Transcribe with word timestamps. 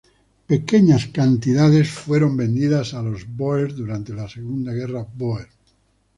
Pequeñas 0.51 1.05
cantidades 1.09 1.91
fueron 1.91 2.35
vendidas 2.35 2.95
a 2.95 3.03
los 3.03 3.27
bóer 3.37 3.75
durante 3.75 4.15
la 4.15 4.27
Segunda 4.27 4.73
Guerra 4.73 5.03
Bóer. 5.13 5.49